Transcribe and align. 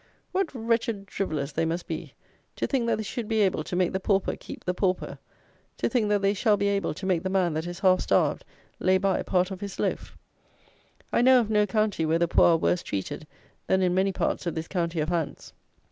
What 0.31 0.49
wretched 0.55 1.05
drivellers 1.05 1.53
they 1.53 1.63
must 1.63 1.85
be: 1.85 2.15
to 2.55 2.65
think 2.65 2.87
that 2.87 2.97
they 2.97 3.03
should 3.03 3.27
be 3.27 3.41
able 3.41 3.63
to 3.63 3.75
make 3.75 3.93
the 3.93 3.99
pauper 3.99 4.35
keep 4.35 4.65
the 4.65 4.73
pauper; 4.73 5.19
to 5.77 5.87
think 5.89 6.09
that 6.09 6.23
they 6.23 6.33
shall 6.33 6.57
be 6.57 6.69
able 6.69 6.95
to 6.95 7.05
make 7.05 7.21
the 7.21 7.29
man 7.29 7.53
that 7.53 7.67
is 7.67 7.81
half 7.81 8.01
starved 8.01 8.43
lay 8.79 8.97
by 8.97 9.21
part 9.21 9.51
of 9.51 9.61
his 9.61 9.79
loaf! 9.79 10.17
I 11.13 11.21
know 11.21 11.39
of 11.39 11.51
no 11.51 11.67
county 11.67 12.03
where 12.07 12.17
the 12.17 12.27
poor 12.27 12.47
are 12.53 12.57
worse 12.57 12.81
treated 12.81 13.27
than 13.67 13.83
in 13.83 13.93
many 13.93 14.11
parts 14.11 14.47
of 14.47 14.55
this 14.55 14.67
county 14.67 14.99
of 15.01 15.09
Hants. 15.09 15.53